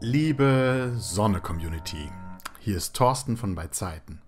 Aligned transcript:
Liebe 0.00 0.94
Sonne-Community, 0.98 2.10
hier 2.60 2.76
ist 2.76 2.94
Thorsten 2.94 3.36
von 3.36 3.54
Bei 3.54 3.68
Zeiten. 3.68 4.20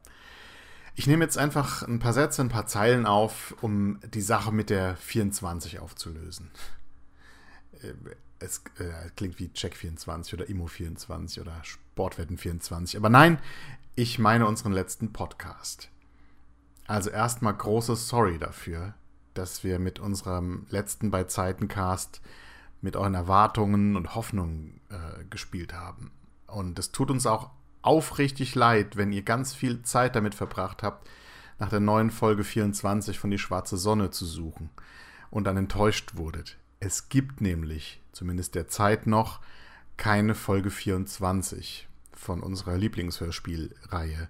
Ich 0.95 1.07
nehme 1.07 1.25
jetzt 1.25 1.37
einfach 1.37 1.83
ein 1.83 1.99
paar 1.99 2.13
Sätze, 2.13 2.41
ein 2.41 2.49
paar 2.49 2.67
Zeilen 2.67 3.05
auf, 3.05 3.55
um 3.61 3.99
die 4.15 4.21
Sache 4.23 4.53
mit 4.53 4.71
der 4.71 4.97
24 4.97 5.81
aufzulösen. 5.81 6.51
Äh, 7.83 7.93
es 8.39 8.63
äh, 8.79 9.11
klingt 9.17 9.39
wie 9.39 9.49
Check24 9.49 10.35
oder 10.35 10.45
Immo24 10.45 11.41
oder 11.41 11.61
Sportwetten24, 11.63 12.97
aber 12.97 13.09
nein, 13.09 13.39
ich 13.95 14.19
meine 14.19 14.47
unseren 14.47 14.73
letzten 14.73 15.13
Podcast. 15.13 15.91
Also 16.87 17.11
erstmal 17.11 17.55
großes 17.55 18.09
Sorry 18.09 18.39
dafür, 18.39 18.95
dass 19.35 19.65
wir 19.65 19.79
mit 19.79 19.99
unserem 19.99 20.67
letzten 20.71 21.11
Bei 21.11 21.25
Zeiten 21.25 21.69
Cast 21.69 22.21
mit 22.81 22.97
euren 22.97 23.15
Erwartungen 23.15 23.97
und 23.97 24.15
Hoffnungen 24.15 24.81
äh, 24.91 25.25
gespielt 25.31 25.73
haben. 25.73 26.11
Und 26.47 26.79
es 26.79 26.93
tut 26.93 27.11
uns 27.11 27.27
auch 27.27 27.51
aufrichtig 27.83 28.55
leid, 28.55 28.97
wenn 28.97 29.13
ihr 29.13 29.23
ganz 29.23 29.55
viel 29.55 29.83
Zeit 29.83 30.17
damit 30.17 30.35
verbracht 30.35 30.83
habt, 30.83 31.09
nach 31.59 31.69
der 31.69 31.81
neuen 31.81 32.11
Folge 32.11 32.45
24 32.45 33.19
von 33.19 33.31
Die 33.31 33.39
Schwarze 33.39 33.77
Sonne 33.77 34.11
zu 34.11 34.27
suchen 34.27 34.71
und 35.31 35.45
dann 35.45 35.57
enttäuscht 35.57 36.17
wurdet. 36.17 36.59
Es 36.81 37.09
gibt 37.09 37.41
nämlich, 37.41 38.03
zumindest 38.13 38.55
derzeit 38.55 39.07
noch, 39.07 39.41
keine 39.97 40.35
Folge 40.35 40.71
24 40.71 41.89
von 42.13 42.43
unserer 42.43 42.77
Lieblingshörspielreihe. 42.77 44.29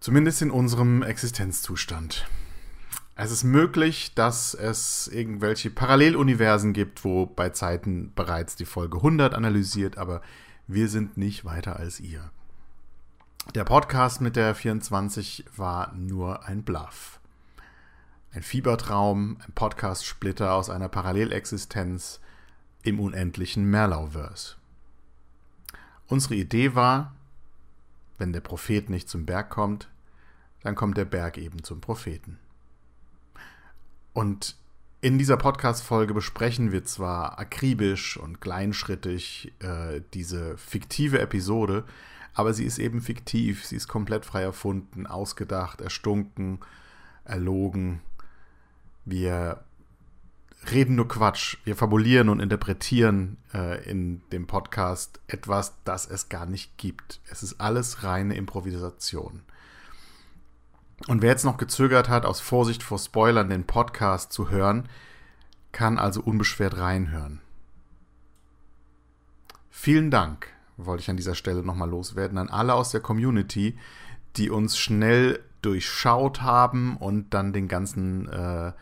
Zumindest 0.00 0.42
in 0.42 0.50
unserem 0.50 1.02
Existenzzustand. 1.02 2.26
Es 3.18 3.30
ist 3.30 3.44
möglich, 3.44 4.12
dass 4.14 4.52
es 4.52 5.08
irgendwelche 5.08 5.70
Paralleluniversen 5.70 6.74
gibt, 6.74 7.02
wo 7.02 7.24
bei 7.24 7.48
Zeiten 7.48 8.12
bereits 8.14 8.56
die 8.56 8.66
Folge 8.66 8.98
100 8.98 9.32
analysiert, 9.32 9.96
aber 9.96 10.20
wir 10.66 10.90
sind 10.90 11.16
nicht 11.16 11.46
weiter 11.46 11.76
als 11.76 11.98
ihr. 11.98 12.30
Der 13.54 13.64
Podcast 13.64 14.20
mit 14.20 14.36
der 14.36 14.54
24 14.54 15.46
war 15.56 15.94
nur 15.94 16.44
ein 16.44 16.62
Bluff. 16.62 17.18
Ein 18.32 18.42
Fiebertraum, 18.42 19.38
ein 19.46 19.52
Podcast-Splitter 19.54 20.52
aus 20.52 20.68
einer 20.68 20.90
Parallelexistenz 20.90 22.20
im 22.82 23.00
unendlichen 23.00 23.64
Merlauverse. 23.64 24.56
Unsere 26.06 26.34
Idee 26.34 26.74
war, 26.74 27.14
wenn 28.18 28.34
der 28.34 28.42
Prophet 28.42 28.90
nicht 28.90 29.08
zum 29.08 29.24
Berg 29.24 29.48
kommt, 29.48 29.88
dann 30.62 30.74
kommt 30.74 30.98
der 30.98 31.06
Berg 31.06 31.38
eben 31.38 31.64
zum 31.64 31.80
Propheten. 31.80 32.38
Und 34.16 34.56
in 35.02 35.18
dieser 35.18 35.36
Podcast-Folge 35.36 36.14
besprechen 36.14 36.72
wir 36.72 36.86
zwar 36.86 37.38
akribisch 37.38 38.16
und 38.16 38.40
kleinschrittig 38.40 39.52
äh, 39.58 40.00
diese 40.14 40.56
fiktive 40.56 41.20
Episode, 41.20 41.84
aber 42.32 42.54
sie 42.54 42.64
ist 42.64 42.78
eben 42.78 43.02
fiktiv, 43.02 43.66
sie 43.66 43.76
ist 43.76 43.88
komplett 43.88 44.24
frei 44.24 44.40
erfunden, 44.40 45.06
ausgedacht, 45.06 45.82
erstunken, 45.82 46.60
erlogen. 47.26 48.00
Wir 49.04 49.62
reden 50.72 50.94
nur 50.94 51.08
Quatsch, 51.08 51.58
wir 51.64 51.76
fabulieren 51.76 52.30
und 52.30 52.40
interpretieren 52.40 53.36
äh, 53.52 53.86
in 53.86 54.22
dem 54.32 54.46
Podcast 54.46 55.20
etwas, 55.26 55.74
das 55.84 56.06
es 56.06 56.30
gar 56.30 56.46
nicht 56.46 56.78
gibt. 56.78 57.20
Es 57.30 57.42
ist 57.42 57.60
alles 57.60 58.02
reine 58.02 58.34
Improvisation. 58.34 59.42
Und 61.08 61.22
wer 61.22 61.30
jetzt 61.30 61.44
noch 61.44 61.58
gezögert 61.58 62.08
hat, 62.08 62.24
aus 62.24 62.40
Vorsicht 62.40 62.82
vor 62.82 62.98
Spoilern 62.98 63.50
den 63.50 63.64
Podcast 63.64 64.32
zu 64.32 64.50
hören, 64.50 64.88
kann 65.72 65.98
also 65.98 66.22
unbeschwert 66.22 66.78
reinhören. 66.78 67.40
Vielen 69.70 70.10
Dank, 70.10 70.48
wollte 70.78 71.02
ich 71.02 71.10
an 71.10 71.18
dieser 71.18 71.34
Stelle 71.34 71.62
nochmal 71.62 71.90
loswerden, 71.90 72.38
an 72.38 72.48
alle 72.48 72.74
aus 72.74 72.90
der 72.90 73.00
Community, 73.00 73.78
die 74.36 74.50
uns 74.50 74.78
schnell 74.78 75.40
durchschaut 75.62 76.42
haben 76.42 76.96
und 76.96 77.34
dann 77.34 77.52
den 77.52 77.68
ganzen 77.68 78.28
äh, 78.28 78.72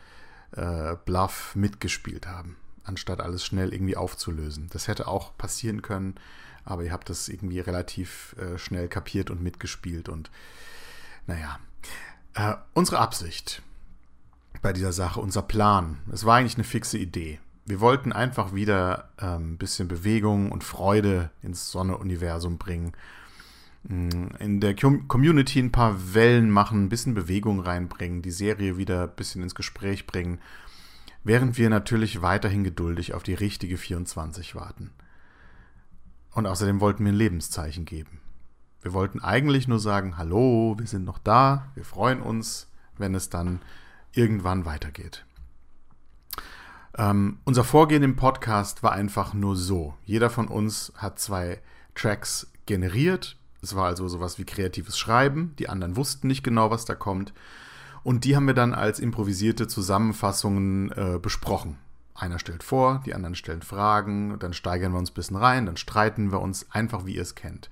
äh, 0.51 0.95
Bluff 1.05 1.55
mitgespielt 1.55 2.27
haben, 2.27 2.55
anstatt 2.83 3.21
alles 3.21 3.45
schnell 3.45 3.73
irgendwie 3.73 3.97
aufzulösen. 3.97 4.69
Das 4.71 4.87
hätte 4.87 5.07
auch 5.07 5.37
passieren 5.37 5.81
können, 5.81 6.15
aber 6.63 6.83
ihr 6.83 6.91
habt 6.91 7.09
das 7.09 7.27
irgendwie 7.27 7.59
relativ 7.59 8.35
äh, 8.39 8.57
schnell 8.57 8.87
kapiert 8.87 9.29
und 9.29 9.41
mitgespielt 9.43 10.07
und 10.07 10.31
naja, 11.27 11.59
äh, 12.35 12.55
unsere 12.73 12.99
Absicht 12.99 13.61
bei 14.61 14.73
dieser 14.73 14.93
Sache, 14.93 15.19
unser 15.19 15.41
Plan, 15.41 15.99
es 16.11 16.25
war 16.25 16.37
eigentlich 16.37 16.55
eine 16.55 16.63
fixe 16.63 16.97
Idee. 16.97 17.39
Wir 17.65 17.79
wollten 17.79 18.11
einfach 18.11 18.53
wieder 18.53 19.09
ein 19.17 19.41
ähm, 19.41 19.57
bisschen 19.57 19.87
Bewegung 19.87 20.51
und 20.51 20.63
Freude 20.63 21.31
ins 21.41 21.71
Sonne-Universum 21.71 22.57
bringen. 22.57 22.93
Mm, 23.83 24.27
in 24.39 24.59
der 24.59 24.75
Community 24.75 25.59
ein 25.59 25.71
paar 25.71 26.13
Wellen 26.13 26.51
machen, 26.51 26.85
ein 26.85 26.89
bisschen 26.89 27.15
Bewegung 27.15 27.59
reinbringen, 27.59 28.21
die 28.21 28.31
Serie 28.31 28.77
wieder 28.77 29.03
ein 29.03 29.15
bisschen 29.15 29.41
ins 29.41 29.55
Gespräch 29.55 30.05
bringen, 30.05 30.39
während 31.23 31.57
wir 31.57 31.69
natürlich 31.69 32.21
weiterhin 32.21 32.63
geduldig 32.63 33.13
auf 33.13 33.23
die 33.23 33.33
richtige 33.33 33.77
24 33.77 34.55
warten. 34.55 34.91
Und 36.31 36.45
außerdem 36.45 36.81
wollten 36.81 37.05
wir 37.05 37.13
ein 37.13 37.17
Lebenszeichen 37.17 37.85
geben. 37.85 38.19
Wir 38.85 38.93
wollten 38.93 39.19
eigentlich 39.19 39.67
nur 39.67 39.79
sagen, 39.79 40.15
hallo, 40.15 40.75
wir 40.77 40.85
sind 40.85 41.05
noch 41.05 41.17
da, 41.17 41.71
wir 41.73 41.83
freuen 41.83 42.21
uns, 42.21 42.67
wenn 42.99 43.15
es 43.15 43.29
dann 43.31 43.63
irgendwann 44.11 44.65
weitergeht. 44.65 45.25
Ähm, 46.95 47.39
unser 47.45 47.63
Vorgehen 47.63 48.03
im 48.03 48.15
Podcast 48.15 48.83
war 48.83 48.91
einfach 48.91 49.33
nur 49.33 49.55
so. 49.55 49.95
Jeder 50.03 50.29
von 50.29 50.47
uns 50.47 50.93
hat 50.97 51.17
zwei 51.17 51.63
Tracks 51.95 52.51
generiert. 52.67 53.37
Es 53.63 53.75
war 53.75 53.87
also 53.87 54.07
sowas 54.07 54.37
wie 54.37 54.45
kreatives 54.45 54.99
Schreiben. 54.99 55.55
Die 55.57 55.67
anderen 55.67 55.95
wussten 55.95 56.27
nicht 56.27 56.43
genau, 56.43 56.69
was 56.69 56.85
da 56.85 56.93
kommt. 56.93 57.33
Und 58.03 58.23
die 58.23 58.35
haben 58.35 58.45
wir 58.45 58.53
dann 58.53 58.75
als 58.75 58.99
improvisierte 58.99 59.67
Zusammenfassungen 59.67 60.91
äh, 60.91 61.17
besprochen. 61.19 61.77
Einer 62.13 62.37
stellt 62.37 62.61
vor, 62.61 63.01
die 63.03 63.15
anderen 63.15 63.33
stellen 63.33 63.63
Fragen, 63.63 64.37
dann 64.37 64.53
steigern 64.53 64.91
wir 64.91 64.99
uns 64.99 65.09
ein 65.09 65.15
bisschen 65.15 65.37
rein, 65.37 65.65
dann 65.65 65.75
streiten 65.75 66.31
wir 66.31 66.39
uns 66.39 66.67
einfach, 66.69 67.07
wie 67.07 67.15
ihr 67.15 67.23
es 67.23 67.33
kennt. 67.33 67.71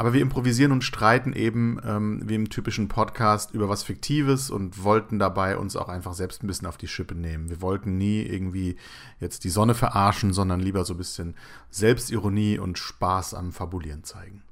Aber 0.00 0.14
wir 0.14 0.22
improvisieren 0.22 0.72
und 0.72 0.82
streiten 0.82 1.34
eben 1.34 1.78
ähm, 1.84 2.22
wie 2.24 2.34
im 2.34 2.48
typischen 2.48 2.88
Podcast 2.88 3.50
über 3.50 3.68
was 3.68 3.82
Fiktives 3.82 4.48
und 4.48 4.82
wollten 4.82 5.18
dabei 5.18 5.58
uns 5.58 5.76
auch 5.76 5.90
einfach 5.90 6.14
selbst 6.14 6.42
ein 6.42 6.46
bisschen 6.46 6.66
auf 6.66 6.78
die 6.78 6.88
Schippe 6.88 7.14
nehmen. 7.14 7.50
Wir 7.50 7.60
wollten 7.60 7.98
nie 7.98 8.22
irgendwie 8.22 8.76
jetzt 9.18 9.44
die 9.44 9.50
Sonne 9.50 9.74
verarschen, 9.74 10.32
sondern 10.32 10.58
lieber 10.58 10.86
so 10.86 10.94
ein 10.94 10.96
bisschen 10.96 11.34
Selbstironie 11.68 12.58
und 12.58 12.78
Spaß 12.78 13.34
am 13.34 13.52
Fabulieren 13.52 14.02
zeigen. 14.02 14.42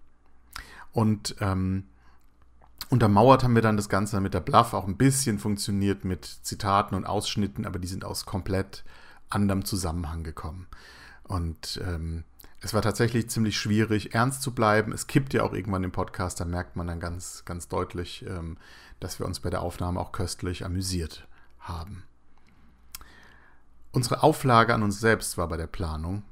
Und 0.93 1.35
ähm, 1.41 1.85
untermauert 2.91 3.43
haben 3.43 3.55
wir 3.55 3.63
dann 3.63 3.79
das 3.79 3.89
Ganze 3.89 4.21
mit 4.21 4.35
der 4.35 4.41
Bluff 4.41 4.75
auch 4.75 4.87
ein 4.87 4.99
bisschen 4.99 5.39
funktioniert 5.39 6.05
mit 6.05 6.27
Zitaten 6.27 6.95
und 6.95 7.07
Ausschnitten, 7.07 7.65
aber 7.65 7.79
die 7.79 7.89
sind 7.89 8.05
aus 8.05 8.27
komplett 8.27 8.85
anderem 9.31 9.65
Zusammenhang 9.65 10.25
gekommen. 10.25 10.67
Und 11.23 11.81
ähm, 11.87 12.25
es 12.61 12.75
war 12.75 12.83
tatsächlich 12.83 13.31
ziemlich 13.31 13.57
schwierig, 13.57 14.15
ernst 14.15 14.43
zu 14.43 14.55
bleiben. 14.55 14.93
Es 14.93 15.07
kippt 15.07 15.33
ja 15.33 15.45
auch 15.45 15.53
irgendwann 15.53 15.85
im 15.85 15.93
Podcast, 15.93 16.41
da 16.41 16.45
merkt 16.45 16.77
man 16.77 16.89
dann 16.89 17.01
ganz, 17.01 17.45
ganz 17.45 17.69
deutlich, 17.69 18.25
ähm, 18.29 18.59
dass 18.99 19.21
wir 19.21 19.27
uns 19.27 19.41
bei 19.41 19.51
der 19.51 19.63
Aufnahme 19.63 20.01
auch 20.01 20.13
köstlich 20.13 20.65
amüsiert 20.65 21.29
haben. 21.61 22.03
Unsere 23.93 24.23
Auflage 24.23 24.75
an 24.75 24.83
uns 24.83 25.01
selbst 25.01 25.39
war 25.39 25.49
bei 25.49 25.57
der 25.57 25.69
Planung, 25.69 26.25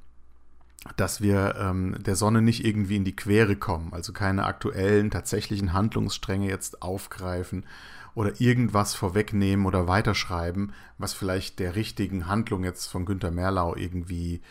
dass 0.96 1.20
wir 1.20 1.54
ähm, 1.58 1.96
der 2.00 2.16
Sonne 2.16 2.42
nicht 2.42 2.64
irgendwie 2.64 2.96
in 2.96 3.04
die 3.04 3.16
Quere 3.16 3.56
kommen, 3.56 3.92
also 3.92 4.12
keine 4.12 4.44
aktuellen, 4.44 5.10
tatsächlichen 5.10 5.72
Handlungsstränge 5.72 6.48
jetzt 6.48 6.82
aufgreifen 6.82 7.66
oder 8.14 8.40
irgendwas 8.40 8.94
vorwegnehmen 8.94 9.66
oder 9.66 9.88
weiterschreiben, 9.88 10.72
was 10.98 11.12
vielleicht 11.12 11.58
der 11.60 11.76
richtigen 11.76 12.26
Handlung 12.26 12.64
jetzt 12.64 12.86
von 12.86 13.04
Günter 13.04 13.30
Merlau 13.30 13.76
irgendwie 13.76 14.42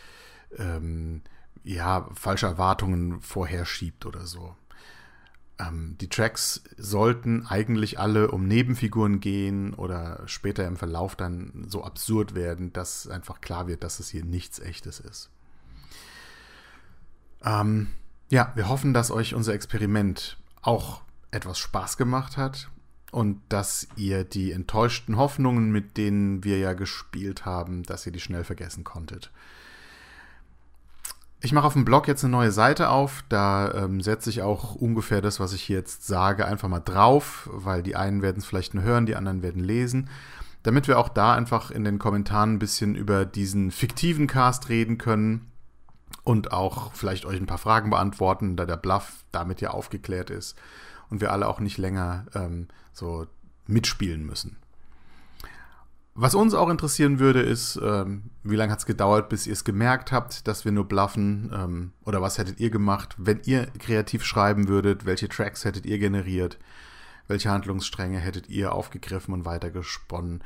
ähm, 0.56 1.22
ja, 1.66 2.08
falsche 2.14 2.46
Erwartungen 2.46 3.20
vorherschiebt 3.20 4.06
oder 4.06 4.24
so. 4.24 4.54
Ähm, 5.58 5.96
die 6.00 6.08
Tracks 6.08 6.62
sollten 6.76 7.46
eigentlich 7.46 7.98
alle 7.98 8.30
um 8.30 8.46
Nebenfiguren 8.46 9.18
gehen 9.20 9.74
oder 9.74 10.22
später 10.26 10.66
im 10.66 10.76
Verlauf 10.76 11.16
dann 11.16 11.66
so 11.68 11.82
absurd 11.82 12.34
werden, 12.34 12.72
dass 12.72 13.08
einfach 13.08 13.40
klar 13.40 13.66
wird, 13.66 13.82
dass 13.82 13.98
es 13.98 14.08
hier 14.08 14.24
nichts 14.24 14.60
Echtes 14.60 15.00
ist. 15.00 15.30
Ähm, 17.44 17.88
ja, 18.30 18.52
wir 18.54 18.68
hoffen, 18.68 18.94
dass 18.94 19.10
euch 19.10 19.34
unser 19.34 19.54
Experiment 19.54 20.38
auch 20.62 21.02
etwas 21.32 21.58
Spaß 21.58 21.96
gemacht 21.96 22.36
hat 22.36 22.70
und 23.10 23.40
dass 23.48 23.88
ihr 23.96 24.22
die 24.22 24.52
enttäuschten 24.52 25.16
Hoffnungen, 25.16 25.72
mit 25.72 25.96
denen 25.96 26.44
wir 26.44 26.58
ja 26.58 26.74
gespielt 26.74 27.44
haben, 27.44 27.82
dass 27.82 28.06
ihr 28.06 28.12
die 28.12 28.20
schnell 28.20 28.44
vergessen 28.44 28.84
konntet. 28.84 29.32
Ich 31.40 31.52
mache 31.52 31.66
auf 31.66 31.74
dem 31.74 31.84
Blog 31.84 32.08
jetzt 32.08 32.24
eine 32.24 32.32
neue 32.32 32.50
Seite 32.50 32.88
auf. 32.88 33.24
Da 33.28 33.72
ähm, 33.74 34.00
setze 34.00 34.30
ich 34.30 34.42
auch 34.42 34.74
ungefähr 34.74 35.20
das, 35.20 35.38
was 35.38 35.52
ich 35.52 35.62
hier 35.62 35.76
jetzt 35.76 36.06
sage, 36.06 36.46
einfach 36.46 36.68
mal 36.68 36.80
drauf, 36.80 37.48
weil 37.52 37.82
die 37.82 37.94
einen 37.94 38.22
werden 38.22 38.38
es 38.38 38.46
vielleicht 38.46 38.74
nur 38.74 38.84
hören, 38.84 39.06
die 39.06 39.16
anderen 39.16 39.42
werden 39.42 39.62
lesen. 39.62 40.08
Damit 40.62 40.88
wir 40.88 40.98
auch 40.98 41.08
da 41.08 41.34
einfach 41.34 41.70
in 41.70 41.84
den 41.84 41.98
Kommentaren 41.98 42.54
ein 42.54 42.58
bisschen 42.58 42.96
über 42.96 43.24
diesen 43.24 43.70
fiktiven 43.70 44.26
Cast 44.26 44.68
reden 44.68 44.98
können 44.98 45.52
und 46.24 46.52
auch 46.52 46.92
vielleicht 46.94 47.24
euch 47.24 47.38
ein 47.38 47.46
paar 47.46 47.58
Fragen 47.58 47.90
beantworten, 47.90 48.56
da 48.56 48.66
der 48.66 48.76
Bluff 48.76 49.24
damit 49.30 49.60
ja 49.60 49.70
aufgeklärt 49.70 50.30
ist 50.30 50.56
und 51.10 51.20
wir 51.20 51.30
alle 51.30 51.46
auch 51.46 51.60
nicht 51.60 51.78
länger 51.78 52.26
ähm, 52.34 52.66
so 52.92 53.26
mitspielen 53.66 54.24
müssen. 54.24 54.56
Was 56.18 56.34
uns 56.34 56.54
auch 56.54 56.70
interessieren 56.70 57.18
würde, 57.18 57.42
ist, 57.42 57.78
ähm, 57.82 58.30
wie 58.42 58.56
lange 58.56 58.72
hat 58.72 58.78
es 58.78 58.86
gedauert, 58.86 59.28
bis 59.28 59.46
ihr 59.46 59.52
es 59.52 59.64
gemerkt 59.64 60.12
habt, 60.12 60.48
dass 60.48 60.64
wir 60.64 60.72
nur 60.72 60.88
bluffen? 60.88 61.52
Ähm, 61.54 61.92
oder 62.06 62.22
was 62.22 62.38
hättet 62.38 62.58
ihr 62.58 62.70
gemacht, 62.70 63.14
wenn 63.18 63.42
ihr 63.44 63.66
kreativ 63.78 64.24
schreiben 64.24 64.66
würdet? 64.66 65.04
Welche 65.04 65.28
Tracks 65.28 65.66
hättet 65.66 65.84
ihr 65.84 65.98
generiert? 65.98 66.56
Welche 67.28 67.50
Handlungsstränge 67.50 68.18
hättet 68.18 68.48
ihr 68.48 68.72
aufgegriffen 68.72 69.34
und 69.34 69.44
weitergesponnen? 69.44 70.42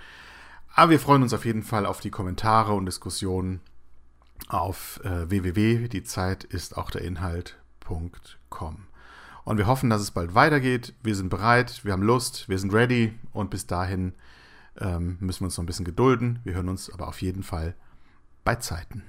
Aber 0.75 0.91
wir 0.91 0.99
freuen 0.99 1.23
uns 1.23 1.33
auf 1.33 1.45
jeden 1.45 1.63
Fall 1.63 1.87
auf 1.87 2.01
die 2.01 2.11
Kommentare 2.11 2.73
und 2.73 2.87
Diskussionen 2.87 3.61
auf 4.49 5.01
äh, 5.05 5.31
www. 5.31 5.87
Die 5.87 6.03
Zeit 6.03 6.43
ist 6.43 6.77
auch 6.77 6.91
der 6.91 7.03
Inhalt.com. 7.03 8.87
Und 9.45 9.57
wir 9.57 9.69
hoffen, 9.69 9.89
dass 9.89 10.01
es 10.01 10.11
bald 10.11 10.35
weitergeht. 10.35 10.95
Wir 11.05 11.15
sind 11.15 11.29
bereit, 11.29 11.85
wir 11.85 11.93
haben 11.93 12.03
Lust, 12.03 12.49
wir 12.49 12.59
sind 12.59 12.75
ready 12.75 13.17
und 13.33 13.51
bis 13.51 13.69
dahin 13.69 14.15
ähm, 14.81 15.17
müssen 15.21 15.41
wir 15.41 15.47
uns 15.47 15.57
noch 15.57 15.65
ein 15.65 15.67
bisschen 15.67 15.85
gedulden. 15.85 16.41
Wir 16.45 16.55
hören 16.55 16.69
uns 16.69 16.91
aber 16.91 17.09
auf 17.09 17.23
jeden 17.23 17.43
Fall 17.43 17.75
bei 18.45 18.57
Zeiten. 18.57 19.03